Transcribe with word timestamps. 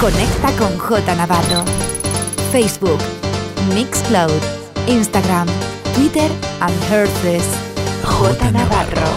Conecta 0.00 0.52
con 0.56 0.78
J 0.78 1.14
Navarro. 1.16 1.64
Facebook, 2.52 3.00
Mixcloud, 3.74 4.30
Instagram, 4.86 5.48
Twitter 5.94 6.30
and 6.60 6.74
Herces. 6.88 7.44
J 8.04 8.52
Navarro. 8.52 9.10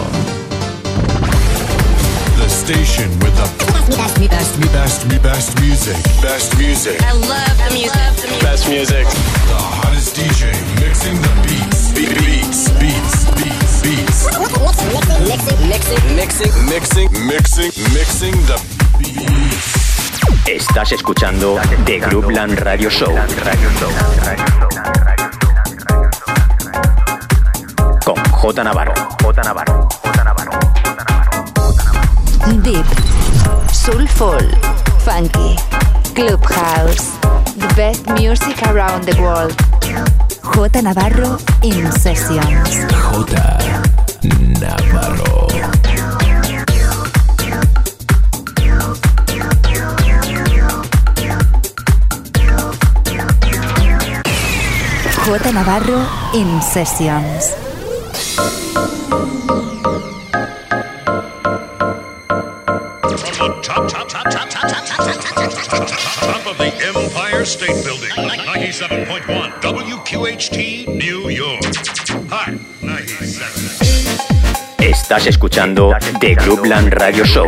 The 2.36 2.48
station 2.48 3.08
with 3.20 3.34
the 3.36 3.48
best, 3.96 4.18
best, 4.28 4.60
best, 4.72 5.08
best, 5.08 5.22
best 5.22 5.60
music. 5.60 5.96
Best 6.20 6.58
music. 6.58 7.00
I 7.00 7.12
love 7.12 7.56
the 7.58 7.70
music. 7.72 8.40
Best 8.42 8.68
music. 8.68 9.06
The 9.06 9.60
hottest 9.78 10.16
DJ 10.16 10.50
mixing 10.80 11.14
the 11.22 11.32
beats. 11.46 11.92
Be- 11.94 12.10
beats, 12.10 12.70
beats, 12.82 13.30
beats, 13.38 13.82
beats. 13.82 14.26
Mixing, 15.28 15.68
mixing, 15.68 16.16
mixing, 16.16 17.26
Mixing, 17.28 17.72
mixing 17.94 18.34
the 18.50 18.58
beats. 18.98 19.41
Estás 20.46 20.92
escuchando 20.92 21.58
The 21.84 22.00
Groupland 22.00 22.58
Radio 22.58 22.90
Show 22.90 23.14
con 28.04 28.16
J 28.30 28.64
Navarro. 28.64 28.94
J 29.22 29.42
Navarro. 29.42 29.42
J 29.42 29.42
Navarro. 29.44 29.88
J 30.02 30.24
Navarro. 30.24 30.58
Deep, 32.62 32.84
Soulful, 33.72 34.50
Funky, 35.04 35.56
Clubhouse. 36.14 37.18
The 37.56 37.72
best 37.76 38.08
music 38.10 38.60
around 38.66 39.04
the 39.04 39.14
world. 39.22 39.54
J 40.42 40.82
Navarro 40.82 41.38
in 41.62 41.92
Sessions. 41.92 42.86
J. 42.90 43.36
Navarro. 44.60 45.51
J. 55.32 55.50
Navarro 55.50 56.06
en 56.34 56.60
Sessions. 56.60 57.56
Top, 63.32 63.86
of 66.46 66.58
the 66.58 66.70
Empire 66.86 67.46
State 67.46 67.82
Building, 67.82 68.10
97.1 68.14 69.62
WQHT, 69.62 70.88
New 70.88 71.30
York. 71.30 71.64
Hi, 72.28 72.60
Estás 74.84 75.26
escuchando 75.26 75.94
The 76.20 76.36
Clubland 76.36 76.92
Radio 76.92 77.24
Show. 77.24 77.46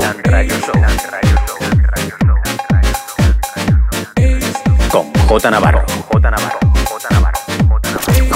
Con 4.91 5.13
J. 5.29 5.51
Navarro. 5.51 5.84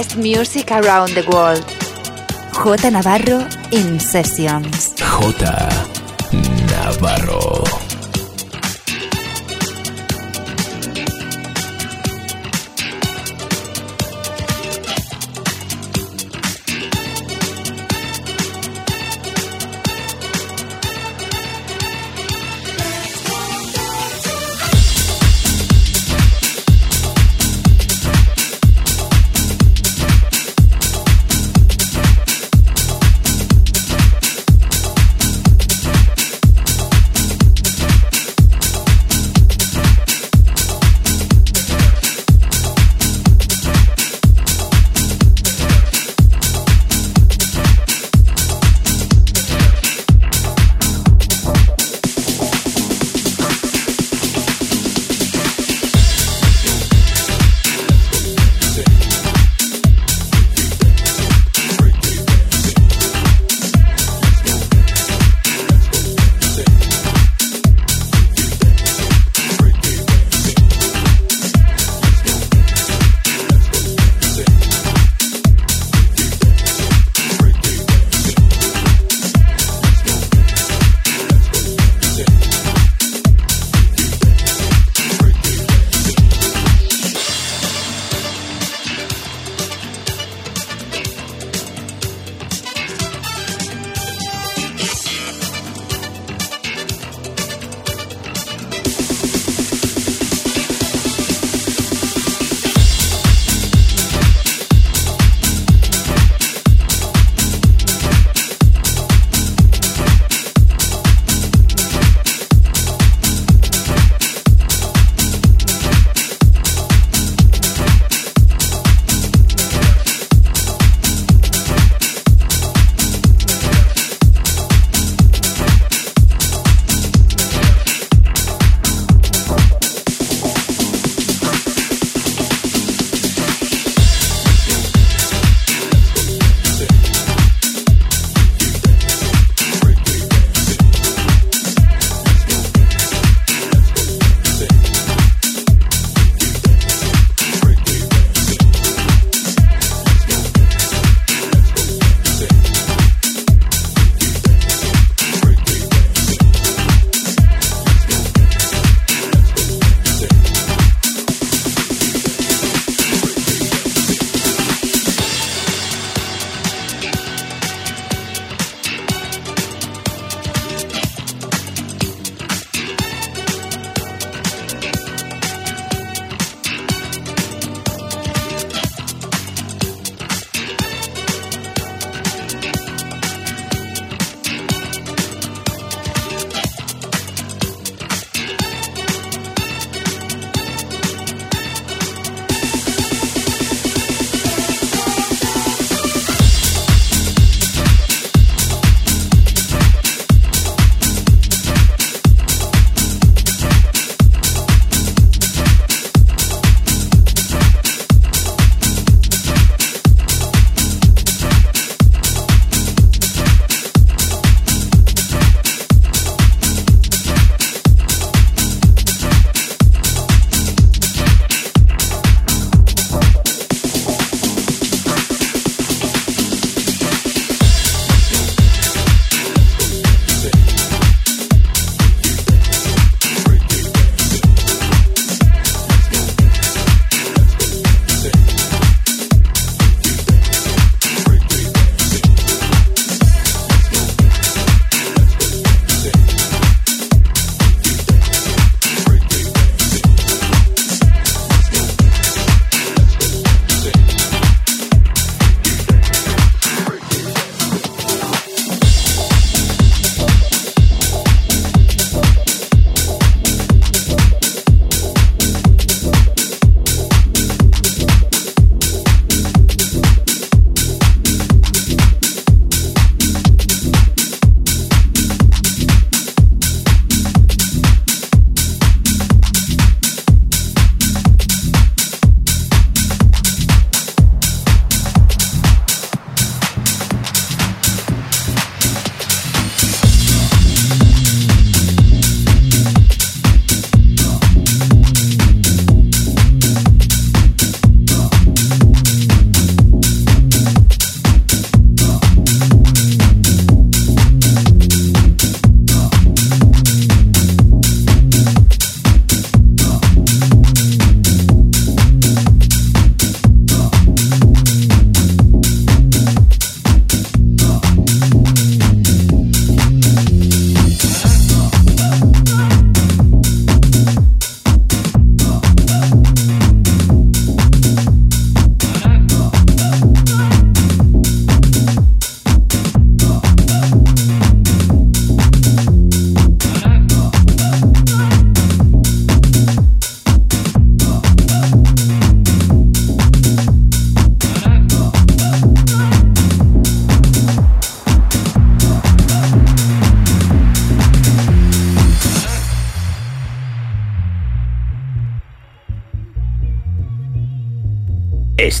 Best 0.00 0.16
music 0.16 0.70
around 0.70 1.10
the 1.10 1.24
world. 1.30 1.64
J 2.56 2.90
Navarro 2.90 3.46
in 3.70 4.00
Sessions. 4.00 4.94
J 4.96 5.48
Navarro. 6.72 7.89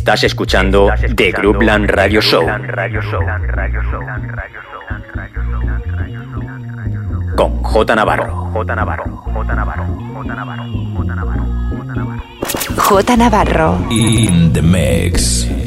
Estás 0.00 0.24
escuchando 0.24 0.88
The 1.14 1.30
Groupland 1.30 1.90
Radio 1.90 2.22
Show. 2.22 2.46
Con 7.36 7.62
J 7.62 7.94
Navarro. 7.94 8.50
J 8.50 8.74
Navarro. 8.74 9.04
J 9.04 9.54
Navarro. 9.54 9.84
J 9.84 10.34
Navarro. 10.34 10.64
J 10.96 11.14
Navarro. 11.14 11.44
J 12.78 13.16
Navarro. 13.18 13.86
In 13.90 14.54
the 14.54 14.62
mix. 14.62 15.59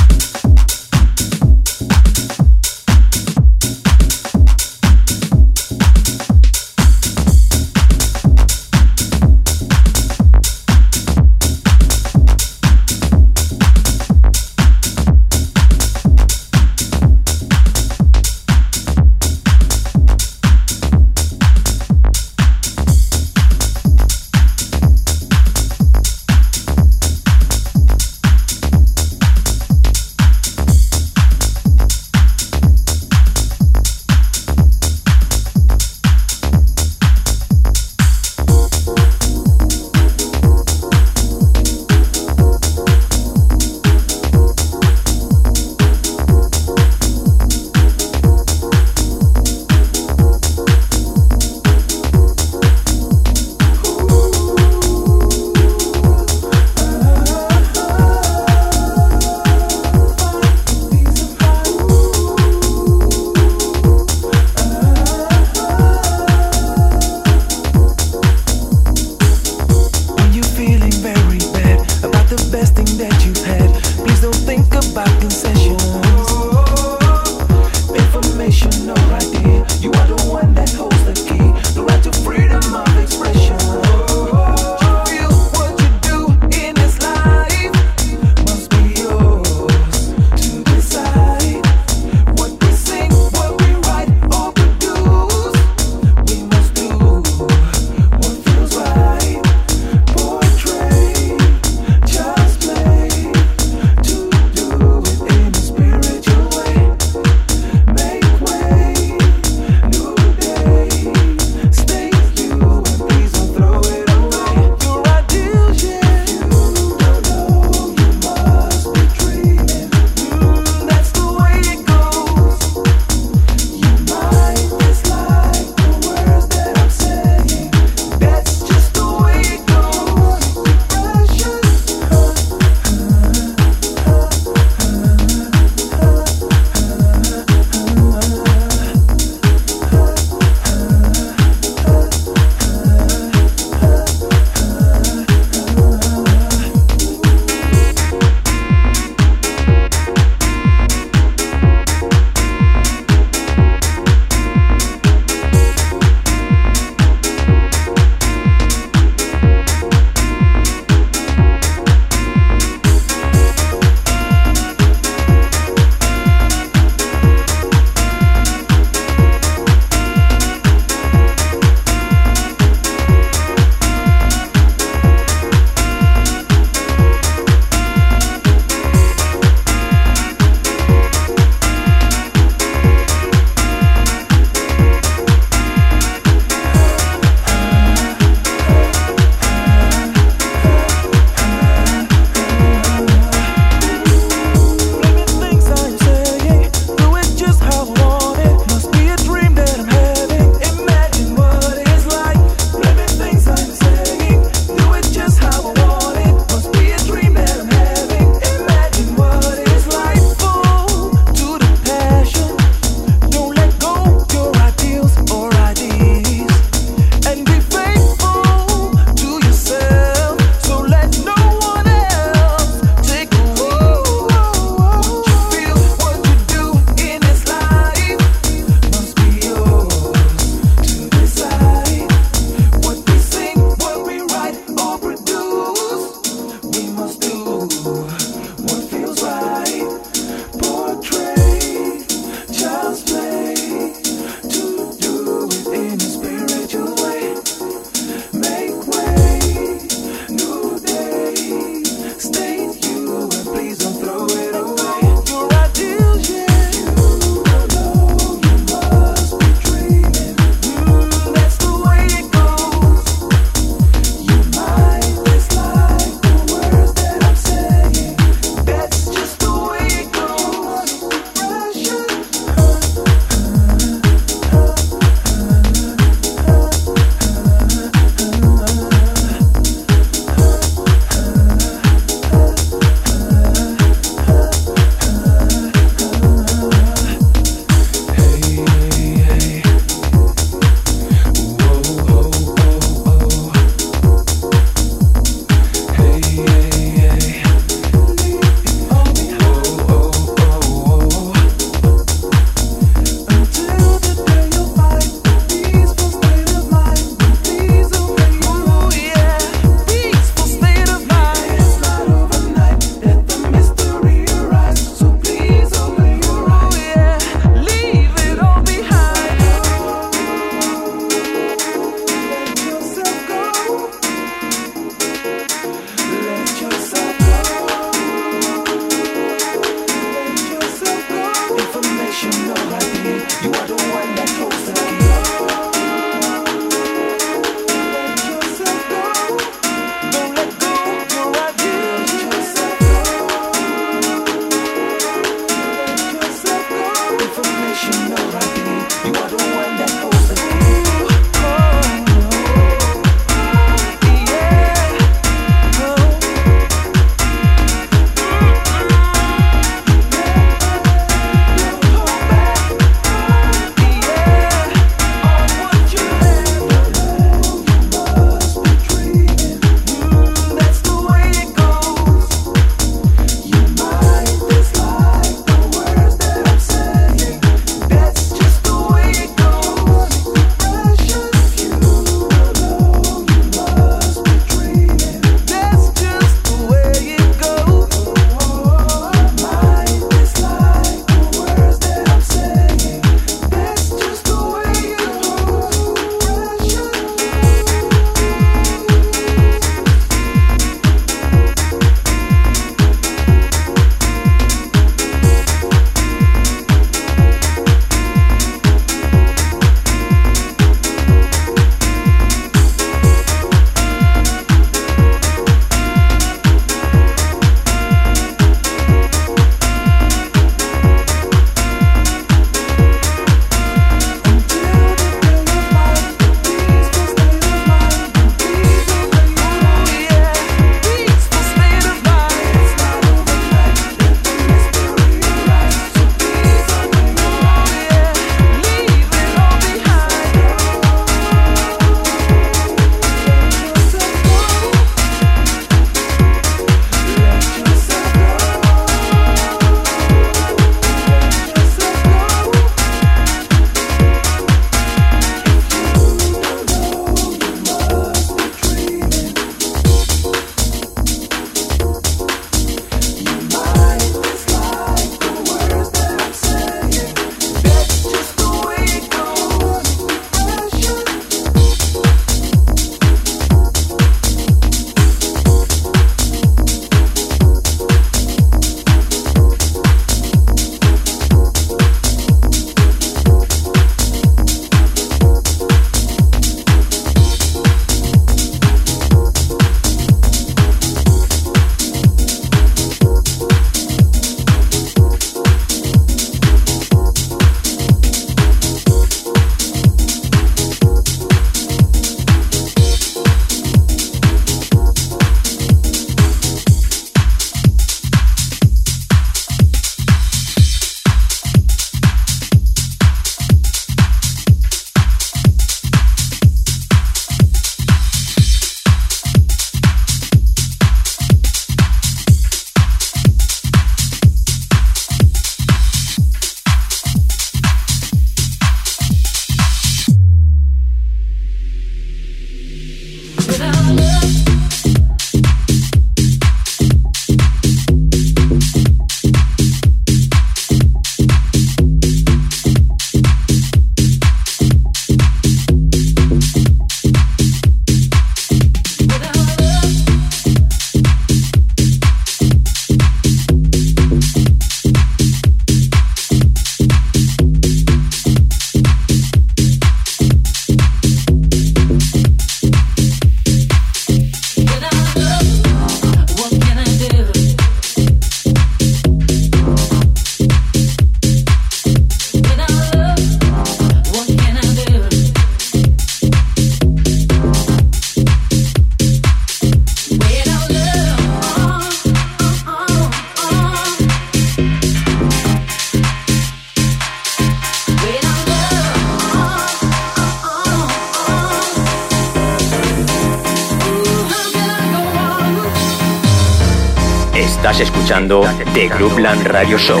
Clubland 599.02 599.44
Radio 599.48 599.76
Show. 599.76 600.00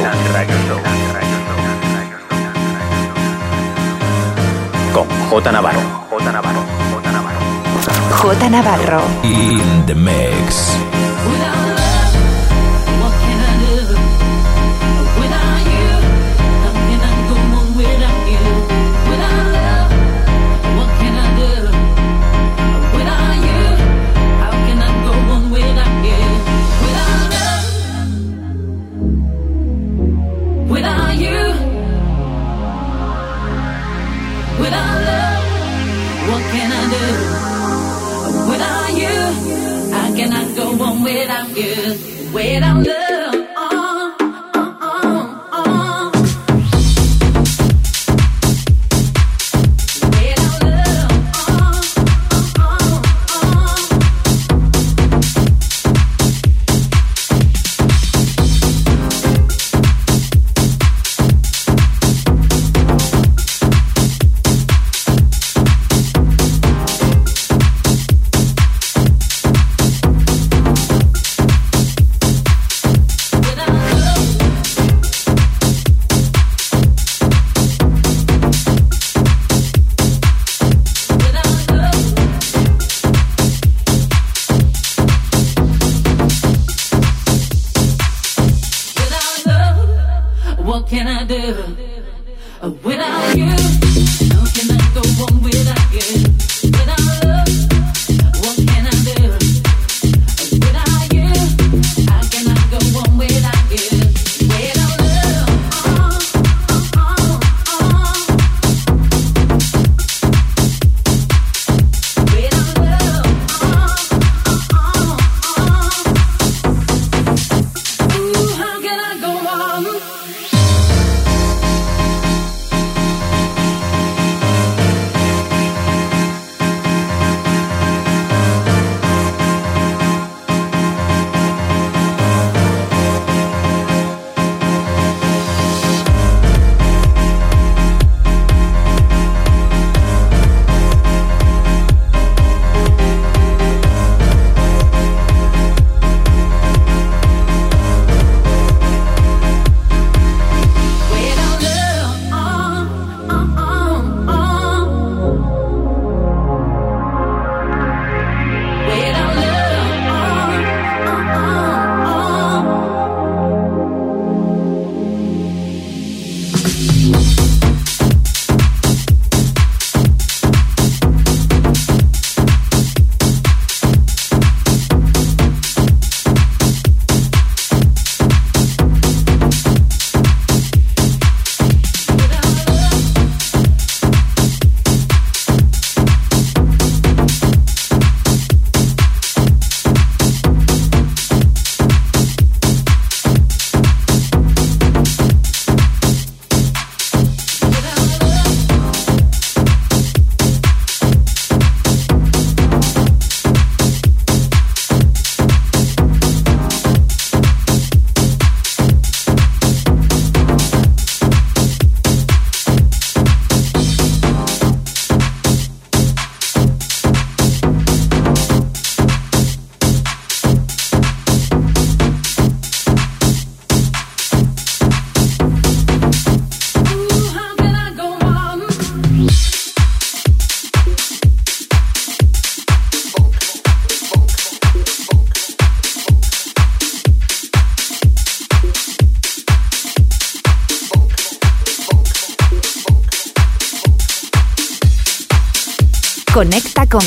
Con 4.92 5.06
J 5.28 5.50
Navarro. 5.50 5.80
J 6.08 6.30
Navarro. 6.30 6.60
J 7.02 7.10
Navarro. 7.10 7.40
J 8.22 8.48
Navarro. 8.48 9.02
In 9.22 9.86
the 9.86 9.94
mix. 9.96 10.91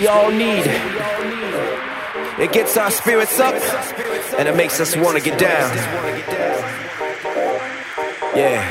we 0.00 0.06
all 0.06 0.30
need. 0.30 0.64
It 2.38 2.52
gets 2.52 2.78
our 2.78 2.90
spirits 2.90 3.38
up 3.38 3.54
and 4.38 4.48
it 4.48 4.56
makes 4.56 4.80
us 4.80 4.96
want 4.96 5.18
to 5.18 5.22
get 5.22 5.38
down. 5.38 5.76
Yeah, 8.34 8.64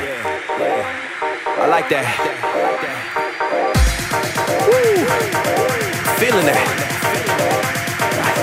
I 1.46 1.66
like 1.68 1.88
that. 1.90 2.06
Woo. 4.66 5.06
Feeling 6.18 6.46
that. 6.46 6.66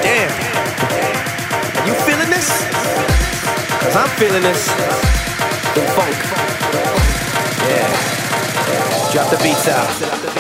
Damn. 0.02 0.32
You 1.88 1.94
feeling 2.08 2.30
this? 2.30 2.48
Cause 3.84 3.96
I'm 3.98 4.10
feeling 4.16 4.44
this. 4.44 4.66
The 5.76 5.82
funk. 5.92 6.16
Yeah. 7.68 9.12
Drop 9.12 9.30
the 9.30 9.38
beats 9.44 9.68
out. 9.68 10.37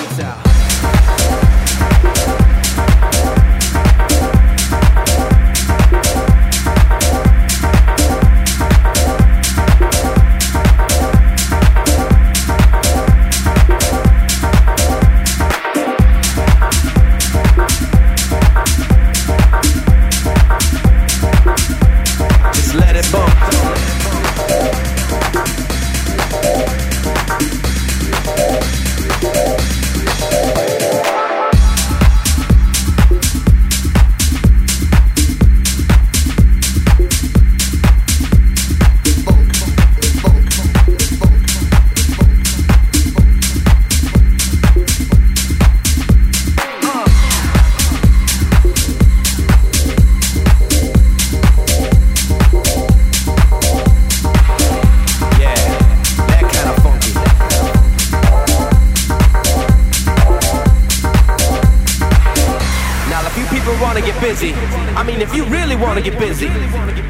To 66.03 66.11
get 66.11 66.19
busy, 66.19 66.47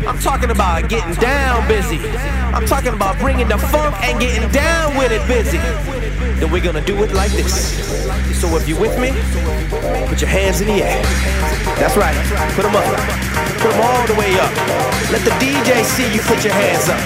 I'm 0.08 0.18
talking 0.20 0.50
about 0.50 0.88
getting 0.88 1.14
down 1.16 1.68
busy. 1.68 2.00
I'm 2.56 2.66
talking 2.66 2.94
about 2.94 3.20
bringing 3.20 3.48
the 3.48 3.58
funk 3.58 3.96
and 4.04 4.20
getting 4.20 4.50
down 4.52 4.96
with 4.96 5.12
it 5.12 5.26
busy. 5.28 5.58
Then 6.40 6.52
we're 6.52 6.64
gonna 6.64 6.86
do 6.86 7.04
it 7.04 7.12
like 7.12 7.32
this. 7.32 7.76
So 8.40 8.48
if 8.56 8.68
you're 8.68 8.80
with 8.80 8.98
me, 9.00 9.12
put 10.08 10.22
your 10.22 10.30
hands 10.30 10.62
in 10.62 10.68
the 10.68 10.84
air. 10.84 11.02
That's 11.76 11.98
right. 11.98 12.16
Put 12.56 12.64
them 12.64 12.76
up. 12.76 12.86
Put 13.60 13.72
them 13.72 13.82
all 13.82 14.08
the 14.08 14.16
way 14.16 14.40
up. 14.40 14.54
Let 15.12 15.26
the 15.26 15.32
DJ 15.42 15.84
see 15.84 16.08
you 16.14 16.22
put 16.22 16.44
your 16.46 16.54
hands 16.54 16.88
up. 16.88 17.02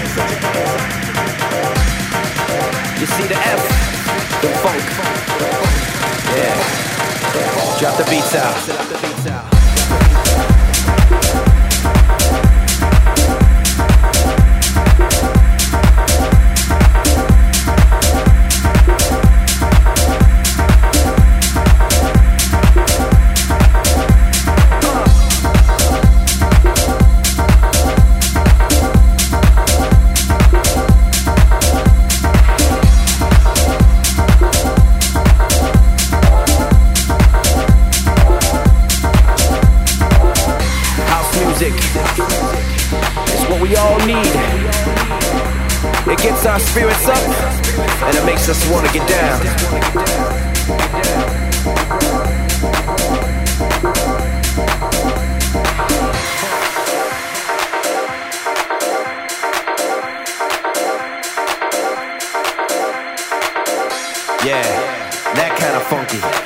You 3.00 3.06
see 3.06 3.26
the 3.26 3.38
F, 3.42 3.62
the 4.40 4.48
funk. 4.62 4.82
Yeah. 6.36 7.78
Drop 7.80 7.96
the 7.96 8.04
beats 8.08 8.34
out. 8.36 9.51
Gets 46.22 46.46
our 46.46 46.60
spirits 46.60 47.08
up 47.08 47.18
and 48.06 48.16
it 48.16 48.24
makes 48.24 48.48
us 48.48 48.70
want 48.70 48.86
to 48.86 48.92
get 48.92 49.08
down. 49.08 49.42
Yeah, 64.44 64.62
that 65.34 65.56
kind 65.58 65.76
of 65.76 65.82
funky. 65.88 66.41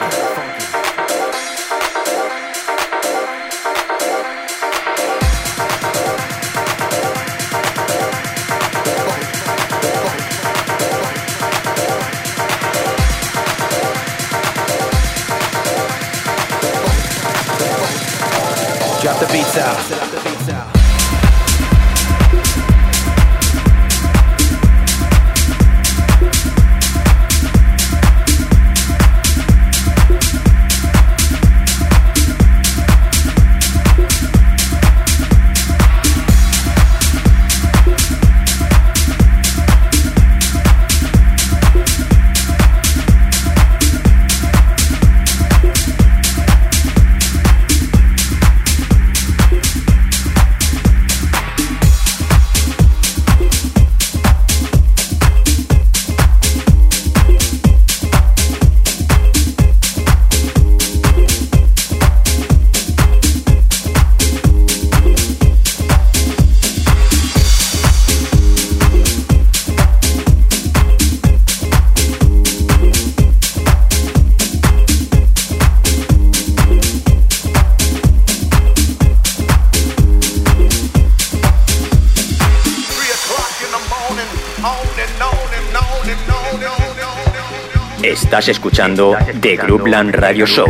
Escuchando 88.48 89.16
The 89.40 89.56
Groupland 89.56 90.14
Radio 90.14 90.46
Show 90.46 90.66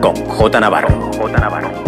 con. 0.00 0.14
J 0.14 0.60
Navarro. 0.60 1.85